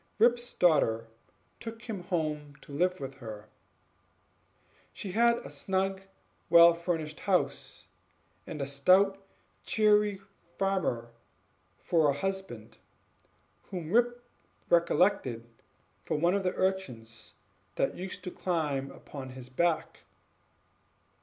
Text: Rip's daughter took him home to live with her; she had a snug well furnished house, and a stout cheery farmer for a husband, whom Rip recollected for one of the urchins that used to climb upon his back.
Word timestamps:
Rip's 0.17 0.51
daughter 0.53 1.05
took 1.59 1.83
him 1.83 2.01
home 2.05 2.55
to 2.61 2.71
live 2.71 2.99
with 2.99 3.17
her; 3.17 3.49
she 4.91 5.11
had 5.11 5.37
a 5.45 5.51
snug 5.51 6.01
well 6.49 6.73
furnished 6.73 7.19
house, 7.19 7.85
and 8.47 8.63
a 8.63 8.65
stout 8.65 9.23
cheery 9.63 10.19
farmer 10.57 11.11
for 11.77 12.09
a 12.09 12.17
husband, 12.17 12.79
whom 13.69 13.91
Rip 13.91 14.23
recollected 14.71 15.47
for 16.03 16.17
one 16.17 16.33
of 16.33 16.41
the 16.41 16.55
urchins 16.55 17.35
that 17.75 17.93
used 17.95 18.23
to 18.23 18.31
climb 18.31 18.89
upon 18.89 19.29
his 19.29 19.49
back. 19.49 19.99